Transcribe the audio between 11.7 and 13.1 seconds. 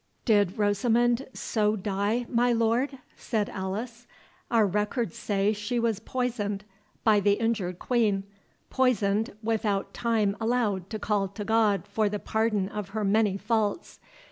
for the pardon of her